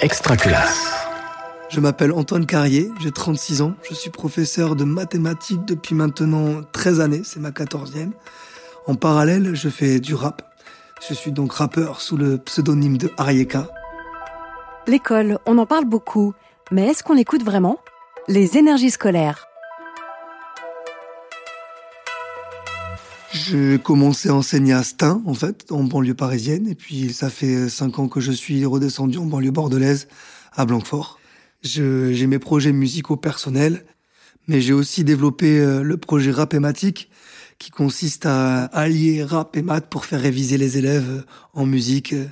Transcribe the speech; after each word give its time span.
Extraculasse. 0.00 0.92
Je 1.70 1.80
m'appelle 1.80 2.12
Antoine 2.12 2.44
Carrier, 2.44 2.90
j'ai 3.00 3.10
36 3.10 3.62
ans, 3.62 3.72
je 3.88 3.94
suis 3.94 4.10
professeur 4.10 4.76
de 4.76 4.84
mathématiques 4.84 5.64
depuis 5.64 5.94
maintenant 5.94 6.60
13 6.72 7.00
années, 7.00 7.22
c'est 7.24 7.40
ma 7.40 7.48
14e. 7.50 8.10
En 8.86 8.94
parallèle, 8.94 9.54
je 9.54 9.70
fais 9.70 9.98
du 9.98 10.14
rap. 10.14 10.42
Je 11.08 11.14
suis 11.14 11.32
donc 11.32 11.52
rappeur 11.54 12.02
sous 12.02 12.18
le 12.18 12.36
pseudonyme 12.36 12.98
de 12.98 13.10
Arieka. 13.16 13.68
L'école, 14.86 15.38
on 15.46 15.56
en 15.56 15.66
parle 15.66 15.86
beaucoup, 15.86 16.34
mais 16.70 16.88
est-ce 16.88 17.02
qu'on 17.02 17.14
l'écoute 17.14 17.42
vraiment? 17.42 17.78
Les 18.28 18.58
énergies 18.58 18.90
scolaires. 18.90 19.45
J'ai 23.44 23.78
commencé 23.78 24.30
à 24.30 24.34
enseigner 24.34 24.72
à 24.72 24.82
Stein, 24.82 25.22
en 25.26 25.34
fait, 25.34 25.70
en 25.70 25.84
banlieue 25.84 26.14
parisienne, 26.14 26.66
et 26.66 26.74
puis 26.74 27.12
ça 27.12 27.28
fait 27.28 27.68
5 27.68 27.98
ans 27.98 28.08
que 28.08 28.20
je 28.20 28.32
suis 28.32 28.64
redescendu 28.64 29.18
en 29.18 29.26
banlieue 29.26 29.50
bordelaise, 29.50 30.08
à 30.54 30.64
Blanquefort. 30.64 31.18
J'ai 31.62 32.26
mes 32.26 32.38
projets 32.38 32.72
musicaux 32.72 33.16
personnels, 33.16 33.84
mais 34.48 34.60
j'ai 34.60 34.72
aussi 34.72 35.04
développé 35.04 35.58
euh, 35.58 35.82
le 35.82 35.96
projet 35.96 36.30
Rapématique, 36.30 37.10
qui 37.58 37.70
consiste 37.70 38.24
à 38.26 38.64
allier 38.66 39.22
rap 39.22 39.56
et 39.56 39.62
maths 39.62 39.86
pour 39.86 40.06
faire 40.06 40.20
réviser 40.20 40.56
les 40.56 40.78
élèves 40.78 41.24
en 41.52 41.66
musique 41.66 42.14
euh, 42.14 42.26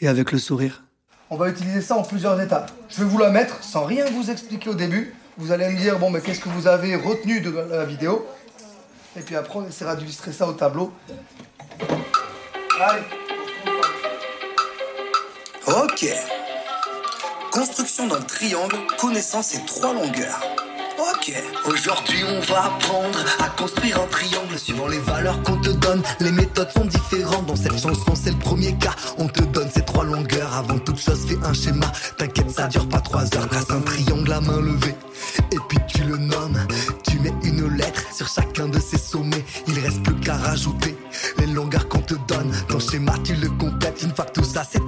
et 0.00 0.08
avec 0.08 0.30
le 0.32 0.38
sourire. 0.38 0.84
On 1.30 1.36
va 1.36 1.48
utiliser 1.48 1.80
ça 1.80 1.96
en 1.96 2.02
plusieurs 2.02 2.40
étapes. 2.40 2.72
Je 2.88 3.02
vais 3.02 3.08
vous 3.08 3.18
la 3.18 3.30
mettre 3.30 3.62
sans 3.62 3.84
rien 3.84 4.04
vous 4.10 4.30
expliquer 4.30 4.70
au 4.70 4.74
début. 4.74 5.14
Vous 5.38 5.52
allez 5.52 5.68
me 5.70 5.78
dire, 5.78 5.98
bon, 5.98 6.10
mais 6.10 6.20
qu'est-ce 6.20 6.40
que 6.40 6.48
vous 6.48 6.66
avez 6.66 6.96
retenu 6.96 7.40
de 7.40 7.50
la 7.50 7.84
vidéo? 7.84 8.26
Et 9.16 9.20
puis 9.20 9.36
après, 9.36 9.58
on 9.58 9.66
essaiera 9.66 9.96
d'illustrer 9.96 10.32
ça 10.32 10.46
au 10.46 10.52
tableau. 10.52 10.92
Allez. 12.80 13.02
Ok. 15.66 16.06
Construction 17.50 18.06
d'un 18.06 18.20
triangle 18.20 18.76
connaissant 18.98 19.42
ses 19.42 19.64
trois 19.66 19.92
longueurs. 19.92 20.40
Ok. 20.98 21.32
Aujourd'hui, 21.66 22.22
on 22.24 22.40
va 22.40 22.66
apprendre 22.66 23.18
à 23.40 23.48
construire 23.48 24.00
un 24.00 24.06
triangle 24.06 24.58
suivant 24.58 24.86
les 24.86 24.98
valeurs 24.98 25.42
qu'on 25.42 25.60
te 25.60 25.70
donne. 25.70 26.02
Les 26.20 26.30
méthodes 26.30 26.70
sont 26.70 26.84
différentes. 26.84 27.46
Dans 27.46 27.56
cette 27.56 27.78
chanson, 27.78 28.14
c'est 28.14 28.30
le 28.30 28.38
premier 28.38 28.74
cas. 28.76 28.94
On 29.18 29.26
te 29.26 29.42
donne 29.42 29.70
ces 29.70 29.84
trois 29.84 30.04
longueurs. 30.04 30.54
Avant 30.54 30.78
toute 30.78 30.98
chose, 30.98 31.26
fais 31.26 31.38
un 31.44 31.52
schéma. 31.52 31.90
T'inquiète, 32.16 32.50
ça 32.50 32.68
dure 32.68 32.88
pas 32.88 32.99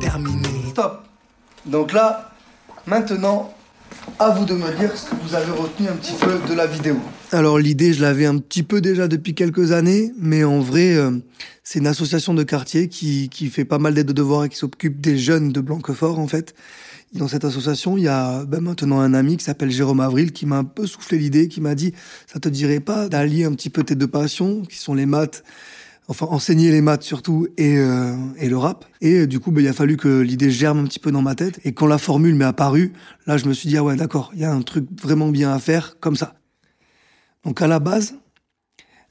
terminé. 0.00 0.48
Stop. 0.70 1.04
Donc 1.66 1.92
là, 1.92 2.32
maintenant, 2.86 3.54
à 4.18 4.30
vous 4.30 4.44
de 4.44 4.54
me 4.54 4.76
dire 4.78 4.96
ce 4.96 5.10
que 5.10 5.16
vous 5.16 5.34
avez 5.34 5.50
retenu 5.50 5.88
un 5.88 5.96
petit 5.96 6.14
peu 6.14 6.38
de 6.48 6.54
la 6.54 6.66
vidéo. 6.66 6.96
Alors 7.30 7.58
l'idée, 7.58 7.92
je 7.92 8.02
l'avais 8.02 8.26
un 8.26 8.38
petit 8.38 8.62
peu 8.62 8.80
déjà 8.80 9.08
depuis 9.08 9.34
quelques 9.34 9.72
années, 9.72 10.12
mais 10.18 10.44
en 10.44 10.60
vrai, 10.60 10.94
euh, 10.94 11.10
c'est 11.62 11.78
une 11.78 11.86
association 11.86 12.34
de 12.34 12.42
quartier 12.42 12.88
qui, 12.88 13.28
qui 13.28 13.48
fait 13.48 13.64
pas 13.64 13.78
mal 13.78 13.94
d'aides 13.94 14.06
de 14.06 14.12
devoirs 14.12 14.44
et 14.44 14.48
qui 14.48 14.56
s'occupe 14.56 15.00
des 15.00 15.16
jeunes 15.16 15.52
de 15.52 15.60
Blanquefort 15.60 16.18
en 16.18 16.26
fait. 16.26 16.54
Dans 17.14 17.28
cette 17.28 17.44
association, 17.44 17.98
il 17.98 18.04
y 18.04 18.08
a 18.08 18.44
ben, 18.46 18.60
maintenant 18.60 19.00
un 19.00 19.12
ami 19.12 19.36
qui 19.36 19.44
s'appelle 19.44 19.70
Jérôme 19.70 20.00
Avril 20.00 20.32
qui 20.32 20.46
m'a 20.46 20.56
un 20.56 20.64
peu 20.64 20.86
soufflé 20.86 21.18
l'idée, 21.18 21.48
qui 21.48 21.60
m'a 21.60 21.74
dit 21.74 21.92
ça 22.26 22.40
te 22.40 22.48
dirait 22.48 22.80
pas 22.80 23.08
d'allier 23.08 23.44
un 23.44 23.52
petit 23.52 23.70
peu 23.70 23.82
tes 23.82 23.94
deux 23.94 24.06
passions, 24.06 24.62
qui 24.62 24.78
sont 24.78 24.94
les 24.94 25.06
maths 25.06 25.44
enfin 26.08 26.26
enseigner 26.26 26.70
les 26.70 26.80
maths 26.80 27.02
surtout 27.02 27.48
et, 27.56 27.76
euh, 27.76 28.16
et 28.38 28.48
le 28.48 28.58
rap. 28.58 28.84
Et 29.00 29.20
euh, 29.20 29.26
du 29.26 29.40
coup, 29.40 29.50
ben, 29.50 29.62
il 29.62 29.68
a 29.68 29.72
fallu 29.72 29.96
que 29.96 30.20
l'idée 30.20 30.50
germe 30.50 30.80
un 30.80 30.84
petit 30.84 30.98
peu 30.98 31.12
dans 31.12 31.22
ma 31.22 31.34
tête. 31.34 31.60
Et 31.64 31.72
quand 31.72 31.86
la 31.86 31.98
formule 31.98 32.34
m'est 32.34 32.44
apparue, 32.44 32.92
là, 33.26 33.36
je 33.36 33.46
me 33.46 33.52
suis 33.52 33.68
dit, 33.68 33.76
ah 33.76 33.84
ouais, 33.84 33.96
d'accord, 33.96 34.30
il 34.34 34.40
y 34.40 34.44
a 34.44 34.52
un 34.52 34.62
truc 34.62 34.86
vraiment 35.00 35.28
bien 35.28 35.52
à 35.52 35.58
faire 35.58 35.98
comme 36.00 36.16
ça. 36.16 36.34
Donc 37.44 37.62
à 37.62 37.66
la 37.66 37.78
base, 37.78 38.14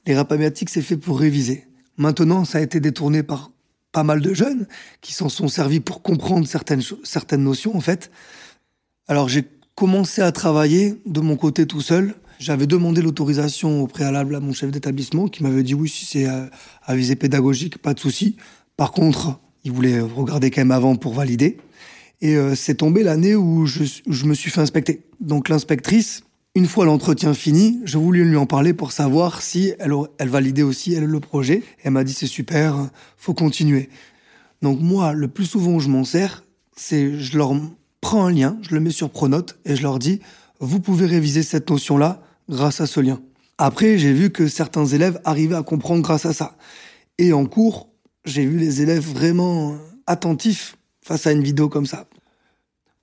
les 0.06 0.14
rap 0.14 0.30
médiatiques, 0.30 0.70
c'est 0.70 0.82
fait 0.82 0.96
pour 0.96 1.18
réviser. 1.18 1.66
Maintenant, 1.96 2.44
ça 2.44 2.58
a 2.58 2.60
été 2.60 2.80
détourné 2.80 3.22
par 3.22 3.50
pas 3.92 4.04
mal 4.04 4.20
de 4.20 4.32
jeunes 4.32 4.66
qui 5.02 5.12
s'en 5.12 5.28
sont 5.28 5.48
servis 5.48 5.80
pour 5.80 6.02
comprendre 6.02 6.46
certaines, 6.46 6.82
certaines 7.04 7.44
notions, 7.44 7.76
en 7.76 7.80
fait. 7.80 8.10
Alors 9.06 9.28
j'ai 9.28 9.44
commencé 9.74 10.22
à 10.22 10.32
travailler 10.32 11.00
de 11.06 11.20
mon 11.20 11.36
côté 11.36 11.66
tout 11.66 11.80
seul 11.80 12.14
j'avais 12.42 12.66
demandé 12.66 13.02
l'autorisation 13.02 13.82
au 13.82 13.86
préalable 13.86 14.34
à 14.34 14.40
mon 14.40 14.52
chef 14.52 14.72
d'établissement 14.72 15.28
qui 15.28 15.44
m'avait 15.44 15.62
dit 15.62 15.74
oui, 15.74 15.88
si 15.88 16.04
c'est 16.04 16.26
à, 16.26 16.50
visée 16.94 17.14
pédagogique, 17.14 17.78
pas 17.78 17.94
de 17.94 18.00
souci. 18.00 18.36
Par 18.76 18.90
contre, 18.90 19.38
il 19.64 19.70
voulait 19.70 20.00
regarder 20.00 20.50
quand 20.50 20.60
même 20.60 20.72
avant 20.72 20.96
pour 20.96 21.14
valider. 21.14 21.58
Et 22.20 22.36
euh, 22.36 22.56
c'est 22.56 22.74
tombé 22.74 23.04
l'année 23.04 23.36
où 23.36 23.66
je, 23.66 24.24
me 24.26 24.34
suis 24.34 24.50
fait 24.50 24.60
inspecter. 24.60 25.02
Donc 25.20 25.48
l'inspectrice, 25.48 26.24
une 26.56 26.66
fois 26.66 26.84
l'entretien 26.84 27.32
fini, 27.32 27.80
je 27.84 27.96
voulais 27.96 28.24
lui 28.24 28.36
en 28.36 28.46
parler 28.46 28.74
pour 28.74 28.90
savoir 28.90 29.40
si 29.40 29.72
elle, 29.78 30.28
validait 30.28 30.62
aussi 30.62 30.96
le 30.96 31.20
projet. 31.20 31.62
elle 31.84 31.92
m'a 31.92 32.02
dit 32.02 32.12
c'est 32.12 32.26
super, 32.26 32.90
faut 33.16 33.34
continuer. 33.34 33.88
Donc 34.62 34.80
moi, 34.80 35.12
le 35.12 35.28
plus 35.28 35.46
souvent 35.46 35.74
où 35.74 35.80
je 35.80 35.88
m'en 35.88 36.04
sers, 36.04 36.44
c'est 36.76 37.18
je 37.18 37.38
leur 37.38 37.54
prends 38.00 38.26
un 38.26 38.32
lien, 38.32 38.58
je 38.62 38.74
le 38.74 38.80
mets 38.80 38.90
sur 38.90 39.10
Pronote 39.10 39.58
et 39.64 39.76
je 39.76 39.82
leur 39.82 40.00
dis 40.00 40.20
vous 40.58 40.80
pouvez 40.80 41.06
réviser 41.06 41.42
cette 41.42 41.70
notion-là 41.70 42.22
grâce 42.48 42.80
à 42.80 42.86
ce 42.86 43.00
lien. 43.00 43.20
Après, 43.58 43.98
j'ai 43.98 44.12
vu 44.12 44.30
que 44.30 44.48
certains 44.48 44.86
élèves 44.86 45.20
arrivaient 45.24 45.56
à 45.56 45.62
comprendre 45.62 46.02
grâce 46.02 46.26
à 46.26 46.32
ça. 46.32 46.56
Et 47.18 47.32
en 47.32 47.46
cours, 47.46 47.90
j'ai 48.24 48.46
vu 48.46 48.58
les 48.58 48.82
élèves 48.82 49.04
vraiment 49.04 49.76
attentifs 50.06 50.76
face 51.02 51.26
à 51.26 51.32
une 51.32 51.42
vidéo 51.42 51.68
comme 51.68 51.86
ça. 51.86 52.06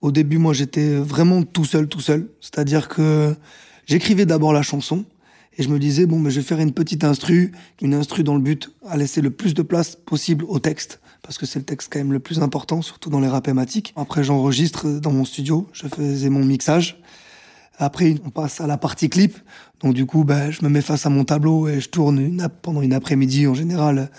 Au 0.02 0.12
début, 0.12 0.38
moi, 0.38 0.54
j'étais 0.54 0.96
vraiment 0.96 1.44
tout 1.44 1.66
seul, 1.66 1.88
tout 1.88 2.00
seul. 2.00 2.30
C'est-à-dire 2.40 2.88
que 2.88 3.36
j'écrivais 3.86 4.26
d'abord 4.26 4.54
la 4.54 4.62
chanson 4.62 5.06
et 5.58 5.64
je 5.64 5.70
me 5.70 5.78
disais, 5.78 6.06
bon, 6.06 6.20
mais 6.20 6.32
je 6.32 6.40
vais 6.40 6.46
faire 6.46 6.60
une 6.60 6.72
petite 6.72 7.04
instru, 7.04 7.52
une 7.82 7.94
instru 7.94 8.24
dans 8.24 8.36
le 8.36 8.42
but 8.42 8.72
à 8.88 8.96
laisser 8.96 9.20
le 9.20 9.30
plus 9.30 9.54
de 9.54 9.62
place 9.62 9.98
possible 9.98 10.46
au 10.48 10.60
texte, 10.60 11.02
parce 11.22 11.38
que 11.38 11.46
c'est 11.46 11.60
le 11.60 11.66
texte 11.66 11.90
quand 11.92 12.00
même 12.00 12.14
le 12.14 12.20
plus 12.20 12.40
important, 12.40 12.82
surtout 12.82 13.10
dans 13.10 13.20
les 13.20 13.28
rap 13.28 13.50
Après, 13.98 14.24
j'enregistre 14.24 14.88
dans 15.00 15.12
mon 15.12 15.26
studio, 15.26 15.68
je 15.74 15.88
faisais 15.88 16.30
mon 16.30 16.46
mixage. 16.46 17.02
Après, 17.80 18.16
on 18.26 18.30
passe 18.30 18.60
à 18.60 18.68
la 18.68 18.78
partie 18.78 19.10
clip. 19.10 19.38
Donc 19.80 19.94
du 19.94 20.06
coup, 20.06 20.26
ben, 20.26 20.52
je 20.52 20.64
me 20.64 20.70
mets 20.70 20.82
face 20.82 21.06
à 21.06 21.10
mon 21.10 21.24
tableau 21.24 21.70
et 21.70 21.80
je 21.80 21.90
tourne 21.90 22.20
une, 22.20 22.48
pendant 22.62 22.82
une 22.82 22.94
après-midi 22.94 23.48
en 23.48 23.54
général 23.54 24.12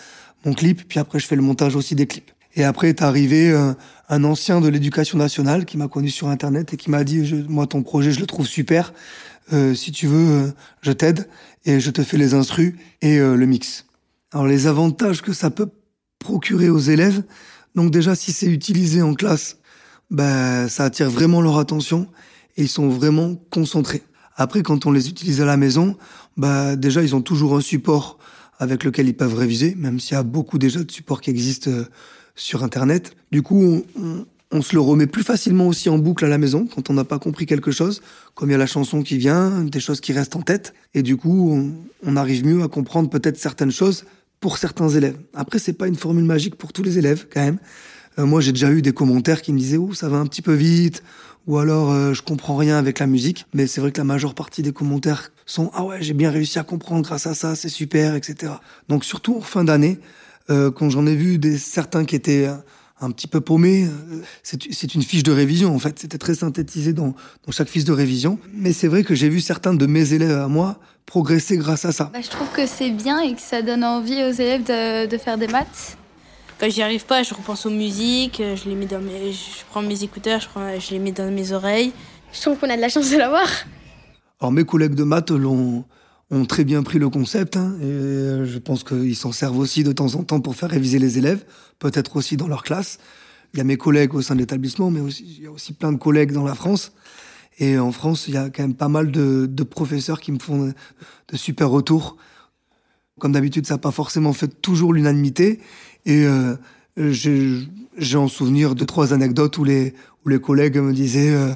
mon 0.46 0.54
clip. 0.54 0.88
Puis 0.88 0.98
après, 0.98 1.18
je 1.18 1.26
fais 1.26 1.36
le 1.36 1.42
montage 1.42 1.76
aussi 1.76 1.94
des 1.94 2.06
clips. 2.06 2.30
Et 2.56 2.64
après 2.64 2.88
est 2.88 3.02
arrivé 3.02 3.50
euh, 3.50 3.74
un 4.08 4.24
ancien 4.24 4.60
de 4.60 4.68
l'éducation 4.68 5.18
nationale 5.18 5.66
qui 5.66 5.76
m'a 5.76 5.88
connu 5.88 6.08
sur 6.08 6.28
Internet 6.28 6.72
et 6.72 6.76
qui 6.76 6.90
m'a 6.90 7.04
dit, 7.04 7.44
moi, 7.48 7.66
ton 7.66 7.82
projet, 7.82 8.10
je 8.10 8.20
le 8.20 8.26
trouve 8.26 8.46
super. 8.46 8.92
Euh, 9.52 9.74
si 9.74 9.92
tu 9.92 10.06
veux, 10.06 10.46
euh, 10.46 10.50
je 10.80 10.92
t'aide 10.92 11.28
et 11.66 11.80
je 11.80 11.90
te 11.90 12.02
fais 12.02 12.16
les 12.16 12.32
instrus 12.32 12.74
et 13.02 13.18
le 13.18 13.44
mix. 13.44 13.84
Alors 14.32 14.46
les 14.46 14.66
avantages 14.66 15.20
que 15.20 15.34
ça 15.34 15.50
peut 15.50 15.68
procurer 16.18 16.70
aux 16.70 16.78
élèves, 16.78 17.22
donc 17.74 17.90
déjà 17.90 18.14
si 18.14 18.32
c'est 18.32 18.46
utilisé 18.46 19.02
en 19.02 19.12
classe, 19.12 19.58
ben 20.10 20.68
ça 20.68 20.84
attire 20.84 21.10
vraiment 21.10 21.42
leur 21.42 21.58
attention 21.58 22.06
ils 22.64 22.68
sont 22.68 22.88
vraiment 22.88 23.36
concentrés. 23.50 24.02
Après, 24.36 24.62
quand 24.62 24.86
on 24.86 24.92
les 24.92 25.08
utilise 25.08 25.40
à 25.40 25.44
la 25.44 25.56
maison, 25.56 25.96
bah 26.36 26.76
déjà 26.76 27.02
ils 27.02 27.14
ont 27.14 27.20
toujours 27.20 27.56
un 27.56 27.60
support 27.60 28.18
avec 28.58 28.84
lequel 28.84 29.08
ils 29.08 29.16
peuvent 29.16 29.34
réviser, 29.34 29.74
même 29.76 30.00
s'il 30.00 30.14
y 30.14 30.18
a 30.18 30.22
beaucoup 30.22 30.58
déjà 30.58 30.82
de 30.82 30.90
supports 30.90 31.20
qui 31.20 31.30
existent 31.30 31.70
euh, 31.70 31.84
sur 32.36 32.62
Internet. 32.62 33.16
Du 33.32 33.42
coup, 33.42 33.84
on, 34.52 34.62
se 34.62 34.74
le 34.74 34.80
remet 34.80 35.06
plus 35.06 35.22
facilement 35.22 35.66
aussi 35.66 35.88
en 35.88 35.98
boucle 35.98 36.24
à 36.24 36.28
la 36.28 36.38
maison 36.38 36.66
quand 36.66 36.90
on 36.90 36.94
n'a 36.94 37.04
pas 37.04 37.18
compris 37.18 37.46
quelque 37.46 37.70
chose, 37.70 38.02
comme 38.34 38.50
il 38.50 38.52
y 38.52 38.54
a 38.54 38.58
la 38.58 38.66
chanson 38.66 39.02
qui 39.02 39.16
vient, 39.16 39.62
des 39.64 39.80
choses 39.80 40.00
qui 40.00 40.12
restent 40.12 40.36
en 40.36 40.42
tête, 40.42 40.74
et 40.94 41.02
du 41.02 41.16
coup, 41.16 41.52
on, 41.52 41.72
on 42.06 42.16
arrive 42.16 42.46
mieux 42.46 42.62
à 42.62 42.68
comprendre 42.68 43.08
peut-être 43.08 43.38
certaines 43.38 43.70
choses 43.70 44.04
pour 44.40 44.58
certains 44.58 44.88
élèves. 44.88 45.18
Après, 45.34 45.58
c'est 45.58 45.74
pas 45.74 45.86
une 45.86 45.96
formule 45.96 46.24
magique 46.24 46.56
pour 46.56 46.72
tous 46.72 46.82
les 46.82 46.98
élèves 46.98 47.26
quand 47.32 47.40
même. 47.40 47.58
Euh, 48.20 48.26
moi, 48.26 48.40
j'ai 48.40 48.52
déjà 48.52 48.70
eu 48.70 48.82
des 48.82 48.92
commentaires 48.92 49.42
qui 49.42 49.52
me 49.52 49.58
disaient 49.58 49.76
"Ouh, 49.76 49.94
ça 49.94 50.08
va 50.08 50.18
un 50.18 50.26
petit 50.26 50.42
peu 50.42 50.54
vite." 50.54 51.02
ou 51.46 51.56
alors 51.56 51.90
euh, 51.90 52.12
je 52.12 52.20
comprends 52.20 52.54
rien 52.54 52.76
avec 52.76 52.98
la 52.98 53.06
musique. 53.06 53.46
Mais 53.54 53.66
c'est 53.66 53.80
vrai 53.80 53.92
que 53.92 53.98
la 53.98 54.04
majeure 54.04 54.34
partie 54.34 54.62
des 54.62 54.72
commentaires 54.72 55.32
sont 55.46 55.70
ah 55.74 55.84
ouais 55.84 55.96
j'ai 56.02 56.12
bien 56.12 56.30
réussi 56.30 56.58
à 56.58 56.62
comprendre 56.64 57.02
grâce 57.02 57.26
à 57.26 57.34
ça, 57.34 57.56
c'est 57.56 57.70
super, 57.70 58.14
etc. 58.14 58.52
Donc 58.88 59.04
surtout 59.04 59.36
en 59.36 59.40
fin 59.40 59.64
d'année, 59.64 59.98
euh, 60.50 60.70
quand 60.70 60.90
j'en 60.90 61.06
ai 61.06 61.16
vu 61.16 61.40
certains 61.58 62.04
qui 62.04 62.14
étaient 62.14 62.46
un 63.00 63.10
petit 63.10 63.26
peu 63.26 63.40
paumés, 63.40 63.88
c'est 64.42 64.94
une 64.94 65.02
fiche 65.02 65.22
de 65.22 65.32
révision 65.32 65.74
en 65.74 65.78
fait. 65.78 65.98
C'était 65.98 66.18
très 66.18 66.34
synthétisé 66.34 66.92
dans, 66.92 67.14
chaque 67.48 67.68
fiche 67.68 67.84
de 67.84 67.92
révision. 67.92 68.38
Mais 68.52 68.74
c'est 68.74 68.88
vrai 68.88 69.02
que 69.02 69.14
j'ai 69.14 69.30
vu 69.30 69.40
certains 69.40 69.72
de 69.72 69.86
mes 69.86 70.12
élèves 70.12 70.38
à 70.38 70.48
moi 70.48 70.78
progresser 71.06 71.56
grâce 71.56 71.86
à 71.86 71.92
ça. 71.92 72.10
Bah, 72.12 72.20
je 72.22 72.28
trouve 72.28 72.48
que 72.52 72.66
c'est 72.66 72.90
bien 72.90 73.20
et 73.22 73.34
que 73.34 73.40
ça 73.40 73.62
donne 73.62 73.82
envie 73.82 74.22
aux 74.22 74.32
élèves 74.32 74.64
de 75.08 75.18
faire 75.18 75.38
des 75.38 75.48
maths. 75.48 75.96
Quand 76.60 76.68
j'y 76.68 76.82
arrive 76.82 77.06
pas, 77.06 77.22
je 77.22 77.32
repense 77.32 77.64
aux 77.64 77.70
musiques, 77.70 78.42
je 78.54 78.68
les 78.68 78.74
mets 78.74 78.84
dans 78.84 79.00
mes, 79.00 79.32
je 79.32 79.64
prends 79.70 79.80
mes 79.80 80.04
écouteurs, 80.04 80.40
je, 80.42 80.78
je 80.78 80.90
les 80.90 80.98
mets 80.98 81.10
dans 81.10 81.32
mes 81.32 81.52
oreilles. 81.52 81.90
Je 82.34 82.40
trouve 82.42 82.58
qu'on 82.58 82.68
a 82.68 82.76
de 82.76 82.82
la 82.82 82.90
chance 82.90 83.10
de 83.10 83.16
l'avoir. 83.16 83.48
Alors 84.40 84.52
mes 84.52 84.64
collègues 84.64 84.94
de 84.94 85.04
maths 85.04 85.30
l'ont 85.30 85.86
ont 86.30 86.44
très 86.44 86.64
bien 86.64 86.82
pris 86.82 86.98
le 86.98 87.08
concept 87.08 87.56
hein, 87.56 87.74
et 87.80 88.44
je 88.44 88.58
pense 88.58 88.84
qu'ils 88.84 89.16
s'en 89.16 89.32
servent 89.32 89.58
aussi 89.58 89.82
de 89.84 89.92
temps 89.92 90.14
en 90.14 90.22
temps 90.22 90.40
pour 90.40 90.54
faire 90.54 90.70
réviser 90.70 90.98
les 90.98 91.18
élèves, 91.18 91.44
peut-être 91.78 92.14
aussi 92.16 92.36
dans 92.36 92.46
leur 92.46 92.62
classe. 92.62 92.98
il 93.54 93.58
y 93.58 93.60
a 93.60 93.64
mes 93.64 93.78
collègues 93.78 94.14
au 94.14 94.20
sein 94.20 94.34
de 94.34 94.40
l'établissement, 94.40 94.90
mais 94.90 95.00
aussi, 95.00 95.24
il 95.38 95.44
y 95.44 95.46
a 95.46 95.50
aussi 95.50 95.72
plein 95.72 95.92
de 95.92 95.98
collègues 95.98 96.32
dans 96.32 96.44
la 96.44 96.54
France. 96.54 96.92
Et 97.58 97.78
en 97.78 97.90
France, 97.90 98.28
il 98.28 98.34
y 98.34 98.36
a 98.36 98.50
quand 98.50 98.62
même 98.62 98.74
pas 98.74 98.88
mal 98.88 99.10
de, 99.10 99.46
de 99.46 99.62
professeurs 99.64 100.20
qui 100.20 100.30
me 100.30 100.38
font 100.38 100.66
de, 100.66 100.74
de 101.28 101.36
super 101.36 101.70
retours. 101.70 102.16
Comme 103.20 103.32
d'habitude, 103.32 103.66
ça 103.66 103.74
n'a 103.74 103.78
pas 103.78 103.92
forcément 103.92 104.32
fait 104.32 104.48
toujours 104.60 104.92
l'unanimité. 104.92 105.60
Et 106.06 106.24
euh, 106.24 106.56
j'ai 106.96 108.16
en 108.16 108.28
souvenir 108.28 108.74
de 108.74 108.84
trois 108.84 109.12
anecdotes 109.12 109.58
où 109.58 109.64
les, 109.64 109.94
où 110.24 110.28
les 110.30 110.40
collègues 110.40 110.78
me 110.78 110.92
disaient 110.92 111.30
euh, 111.30 111.52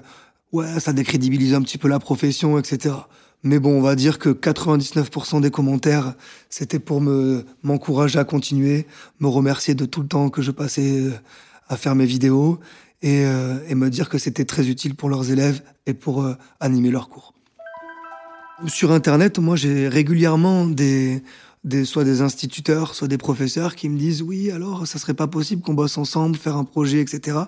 Ouais, 0.52 0.78
ça 0.78 0.92
décrédibilise 0.92 1.52
un 1.52 1.62
petit 1.62 1.78
peu 1.78 1.88
la 1.88 1.98
profession, 1.98 2.58
etc. 2.58 2.94
Mais 3.42 3.58
bon, 3.58 3.76
on 3.76 3.80
va 3.80 3.96
dire 3.96 4.20
que 4.20 4.28
99% 4.28 5.40
des 5.40 5.50
commentaires, 5.50 6.14
c'était 6.48 6.78
pour 6.78 7.00
me 7.00 7.44
m'encourager 7.64 8.20
à 8.20 8.24
continuer, 8.24 8.86
me 9.18 9.26
remercier 9.26 9.74
de 9.74 9.84
tout 9.84 10.00
le 10.02 10.06
temps 10.06 10.30
que 10.30 10.42
je 10.42 10.52
passais 10.52 11.00
euh, 11.00 11.10
à 11.68 11.76
faire 11.76 11.96
mes 11.96 12.06
vidéos 12.06 12.60
et, 13.02 13.24
euh, 13.24 13.58
et 13.68 13.74
me 13.74 13.90
dire 13.90 14.08
que 14.08 14.18
c'était 14.18 14.44
très 14.44 14.68
utile 14.68 14.94
pour 14.94 15.08
leurs 15.08 15.32
élèves 15.32 15.60
et 15.86 15.94
pour 15.94 16.24
animer 16.60 16.90
leurs 16.90 17.08
cours. 17.08 17.34
Sur 18.68 18.92
Internet, 18.92 19.40
moi, 19.40 19.56
j'ai 19.56 19.88
régulièrement 19.88 20.66
des, 20.66 21.22
des, 21.64 21.86
soit 21.86 22.04
des 22.04 22.20
instituteurs, 22.20 22.94
soit 22.94 23.08
des 23.08 23.18
professeurs 23.18 23.74
qui 23.74 23.88
me 23.88 23.98
disent 23.98 24.22
oui, 24.22 24.50
alors 24.50 24.86
ça 24.86 24.98
serait 24.98 25.14
pas 25.14 25.26
possible 25.26 25.62
qu'on 25.62 25.74
bosse 25.74 25.96
ensemble, 25.96 26.36
faire 26.36 26.56
un 26.56 26.64
projet, 26.64 27.00
etc. 27.00 27.38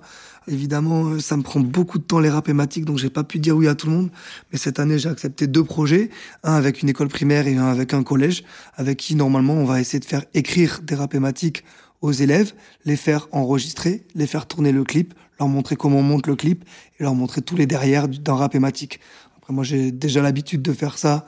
Évidemment, 0.49 1.05
euh, 1.05 1.21
ça 1.21 1.37
me 1.37 1.43
prend 1.43 1.61
beaucoup 1.61 1.99
de 1.99 2.05
temps 2.05 2.19
les 2.19 2.31
rapématiques, 2.31 2.87
donc 2.87 2.99
j'ai 2.99 3.11
pas 3.11 3.25
pu 3.25 3.39
dire 3.39 3.57
oui 3.57 3.69
à 3.69 3.75
tout 3.75 3.89
le 3.89 3.93
monde. 3.93 4.11
Mais 4.51 4.59
cette 4.59 4.81
année, 4.81 4.99
j'ai 4.99 5.11
accepté 5.11 5.47
deux 5.47 5.65
projets, 5.65 6.11
un 6.43 6.55
avec 6.55 6.83
une 6.83 6.89
école 6.89 7.09
primaire 7.09 7.47
et 7.47 7.57
un 7.57 7.67
avec 7.67 7.93
un 7.93 8.03
collège, 8.03 8.43
avec 8.75 8.99
qui 8.99 9.15
normalement 9.15 9.55
on 9.55 9.65
va 9.65 9.81
essayer 9.81 10.01
de 10.01 10.05
faire 10.05 10.25
écrire 10.33 10.81
des 10.83 10.95
rapématiques 10.95 11.62
aux 12.01 12.12
élèves, 12.12 12.55
les 12.85 12.97
faire 12.97 13.29
enregistrer, 13.33 14.07
les 14.15 14.27
faire 14.27 14.47
tourner 14.47 14.73
le 14.73 14.85
clip, 14.85 15.15
leur 15.39 15.49
montrer 15.49 15.77
comment 15.77 15.99
on 15.99 16.03
monte 16.03 16.27
le 16.27 16.37
clip 16.37 16.65
et 16.99 17.03
leur 17.03 17.15
montrer 17.15 17.43
tous 17.43 17.57
les 17.57 17.67
derrière 17.67 18.09
d'un 18.09 18.35
rapématique. 18.35 19.01
Après, 19.37 19.53
moi, 19.53 19.65
j'ai 19.65 19.93
déjà 19.93 20.23
l'habitude 20.23 20.62
de 20.62 20.73
faire 20.73 20.97
ça 20.97 21.27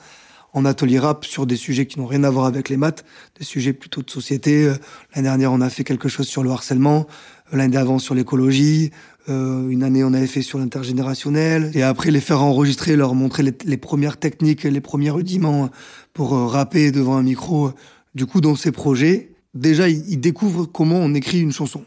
en 0.52 0.64
atelier 0.64 0.98
rap 0.98 1.24
sur 1.24 1.46
des 1.46 1.56
sujets 1.56 1.86
qui 1.86 1.98
n'ont 1.98 2.06
rien 2.06 2.24
à 2.24 2.30
voir 2.30 2.46
avec 2.46 2.68
les 2.68 2.76
maths, 2.76 3.04
des 3.38 3.44
sujets 3.44 3.72
plutôt 3.72 4.02
de 4.02 4.10
société. 4.10 4.64
Euh, 4.64 4.74
l'année 5.14 5.28
dernière, 5.28 5.52
on 5.52 5.60
a 5.60 5.70
fait 5.70 5.84
quelque 5.84 6.08
chose 6.08 6.26
sur 6.26 6.42
le 6.42 6.50
harcèlement, 6.50 7.06
euh, 7.52 7.56
l'année 7.56 7.74
d'avant 7.74 7.98
sur 7.98 8.14
l'écologie, 8.14 8.90
euh, 9.28 9.68
une 9.68 9.82
année 9.82 10.04
on 10.04 10.14
avait 10.14 10.26
fait 10.26 10.42
sur 10.42 10.58
l'intergénérationnel, 10.58 11.70
et 11.74 11.82
après 11.82 12.10
les 12.10 12.20
faire 12.20 12.42
enregistrer, 12.42 12.96
leur 12.96 13.14
montrer 13.14 13.42
les, 13.64 13.76
premières 13.76 14.16
techniques, 14.16 14.62
les 14.64 14.80
premiers 14.80 15.10
rudiments 15.10 15.68
pour 16.14 16.30
rapper 16.30 16.90
devant 16.92 17.16
un 17.16 17.22
micro. 17.22 17.72
Du 18.14 18.26
coup, 18.26 18.40
dans 18.40 18.56
ces 18.56 18.72
projets, 18.72 19.32
déjà, 19.54 19.88
ils 19.88 20.18
découvrent 20.18 20.64
comment 20.66 20.96
on 20.96 21.14
écrit 21.14 21.40
une 21.40 21.52
chanson 21.52 21.84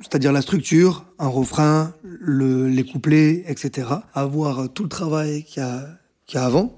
c'est-à-dire 0.00 0.30
la 0.30 0.42
structure, 0.42 1.06
un 1.18 1.26
refrain, 1.26 1.94
le, 2.02 2.68
les 2.68 2.84
couplets, 2.84 3.44
etc. 3.48 3.88
Avoir 4.12 4.70
tout 4.70 4.82
le 4.82 4.90
travail 4.90 5.42
qu'il 5.44 5.62
y 5.62 6.36
a 6.36 6.44
avant. 6.44 6.76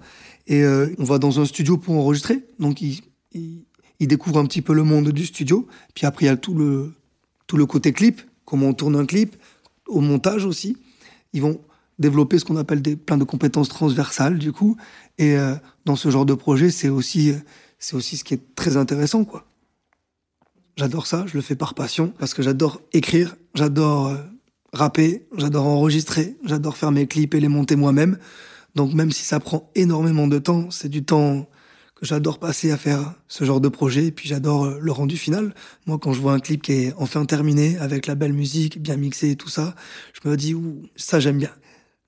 Et 0.48 0.64
euh, 0.64 0.88
on 0.98 1.04
va 1.04 1.18
dans 1.18 1.40
un 1.40 1.44
studio 1.44 1.76
pour 1.76 1.94
enregistrer. 1.94 2.44
Donc, 2.58 2.80
ils, 2.80 3.02
ils, 3.32 4.08
découvrent 4.08 4.38
un 4.38 4.46
petit 4.46 4.62
peu 4.62 4.72
le 4.72 4.82
monde 4.82 5.10
du 5.10 5.26
studio. 5.26 5.68
Puis 5.94 6.06
après, 6.06 6.24
il 6.24 6.28
y 6.28 6.32
a 6.32 6.36
tout 6.36 6.54
le, 6.54 6.92
tout 7.46 7.56
le 7.56 7.66
côté 7.66 7.92
clip, 7.92 8.22
comment 8.44 8.68
on 8.68 8.74
tourne 8.74 8.96
un 8.96 9.06
clip, 9.06 9.36
au 9.86 10.00
montage 10.00 10.46
aussi. 10.46 10.76
Ils 11.34 11.42
vont 11.42 11.60
développer 11.98 12.38
ce 12.38 12.46
qu'on 12.46 12.56
appelle 12.56 12.80
des, 12.80 12.96
plein 12.96 13.18
de 13.18 13.24
compétences 13.24 13.68
transversales, 13.68 14.38
du 14.38 14.52
coup. 14.52 14.76
Et 15.18 15.36
euh, 15.36 15.54
dans 15.84 15.96
ce 15.96 16.10
genre 16.10 16.24
de 16.26 16.34
projet, 16.34 16.70
c'est 16.70 16.88
aussi, 16.88 17.34
aussi 17.92 18.16
ce 18.16 18.24
qui 18.24 18.34
est 18.34 18.54
très 18.54 18.76
intéressant, 18.76 19.24
quoi. 19.24 19.44
J'adore 20.78 21.08
ça, 21.08 21.24
je 21.26 21.34
le 21.34 21.40
fais 21.40 21.56
par 21.56 21.74
passion, 21.74 22.12
parce 22.18 22.34
que 22.34 22.42
j'adore 22.42 22.80
écrire, 22.92 23.36
j'adore 23.54 24.06
euh, 24.06 24.16
rapper, 24.72 25.26
j'adore 25.36 25.66
enregistrer, 25.66 26.36
j'adore 26.44 26.76
faire 26.76 26.92
mes 26.92 27.08
clips 27.08 27.34
et 27.34 27.40
les 27.40 27.48
monter 27.48 27.74
moi-même. 27.74 28.16
Donc 28.78 28.94
même 28.94 29.10
si 29.10 29.24
ça 29.24 29.40
prend 29.40 29.72
énormément 29.74 30.28
de 30.28 30.38
temps, 30.38 30.70
c'est 30.70 30.88
du 30.88 31.02
temps 31.02 31.48
que 31.96 32.06
j'adore 32.06 32.38
passer 32.38 32.70
à 32.70 32.76
faire 32.76 33.12
ce 33.26 33.42
genre 33.42 33.60
de 33.60 33.68
projet. 33.68 34.06
Et 34.06 34.12
puis 34.12 34.28
j'adore 34.28 34.66
euh, 34.66 34.78
le 34.80 34.92
rendu 34.92 35.16
final. 35.16 35.52
Moi, 35.86 35.98
quand 36.00 36.12
je 36.12 36.20
vois 36.20 36.32
un 36.32 36.38
clip 36.38 36.62
qui 36.62 36.74
est 36.74 36.94
enfin 36.96 37.24
terminé, 37.24 37.76
avec 37.78 38.06
la 38.06 38.14
belle 38.14 38.32
musique, 38.32 38.80
bien 38.80 38.96
mixé 38.96 39.30
et 39.30 39.36
tout 39.36 39.48
ça, 39.48 39.74
je 40.12 40.28
me 40.28 40.36
dis, 40.36 40.54
ouh, 40.54 40.80
ça 40.94 41.18
j'aime 41.18 41.38
bien. 41.38 41.50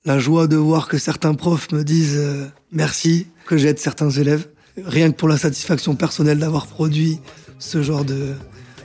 La 0.05 0.21
joie 0.21 0.47
de 0.47 0.55
voir 0.55 0.87
que 0.87 0.97
certains 0.97 1.35
profs 1.35 1.73
me 1.73 1.83
disent 1.83 2.17
euh, 2.17 2.47
merci, 2.71 3.27
que 3.47 3.57
j'aide 3.57 3.81
certains 3.81 4.11
élèves. 4.11 4.49
Rien 4.85 5.11
que 5.11 5.17
pour 5.17 5.27
la 5.27 5.39
satisfaction 5.39 5.97
personnelle 5.97 6.39
d'avoir 6.39 6.69
produit 6.69 7.19
ce 7.59 7.83
genre 7.83 8.05
de, 8.05 8.35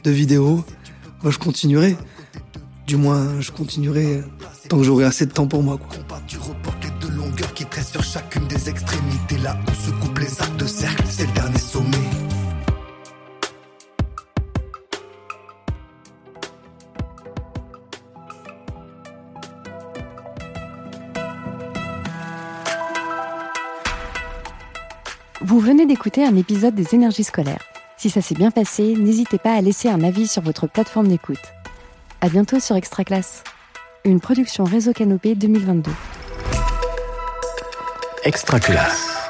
de 0.03 0.09
vidéos, 0.09 0.65
moi 1.21 1.31
je 1.31 1.37
continuerai. 1.37 1.95
Du 2.87 2.95
moins, 2.95 3.39
je 3.41 3.51
continuerai 3.51 4.23
tant 4.69 4.77
que 4.79 4.83
j'aurai 4.83 5.05
assez 5.05 5.27
de 5.27 5.31
temps 5.31 5.47
pour 5.47 5.61
moi. 5.61 5.79
Qui 7.35 7.65
sur 7.83 8.03
chacune 8.03 8.47
des 8.47 8.69
extrémités. 8.69 9.37
Là 9.37 9.57
où 9.67 9.73
se 9.73 9.91
coupent 9.91 10.19
les 10.19 10.41
arcs 10.41 10.57
de 10.57 10.65
cercle, 10.65 11.03
c'est 11.09 11.25
le 11.25 11.33
dernier 11.33 11.57
sommet. 11.57 11.97
Vous 25.41 25.59
venez 25.59 25.85
d'écouter 25.85 26.25
un 26.25 26.35
épisode 26.35 26.75
des 26.75 26.95
énergies 26.95 27.23
scolaires. 27.23 27.63
Si 27.97 28.09
ça 28.09 28.21
s'est 28.21 28.35
bien 28.35 28.51
passé, 28.51 28.95
n'hésitez 28.95 29.37
pas 29.37 29.53
à 29.53 29.61
laisser 29.61 29.89
un 29.89 30.01
avis 30.03 30.27
sur 30.27 30.41
votre 30.41 30.67
plateforme 30.67 31.07
d'écoute. 31.07 31.53
À 32.21 32.29
bientôt 32.29 32.59
sur 32.59 32.75
Extra 32.75 33.03
Classe, 33.03 33.43
une 34.03 34.19
production 34.19 34.63
Réseau 34.63 34.93
Canopé 34.93 35.35
2022. 35.35 35.91
Extra 38.25 38.59
Classe. 38.59 39.24